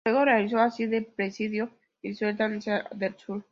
Luego 0.03 0.25
realizó 0.25 0.57
"Así 0.57 0.87
del 0.87 1.05
precipicio" 1.05 1.69
y 2.01 2.15
"Sultanes 2.15 2.65
del 2.95 3.15
sur". 3.19 3.45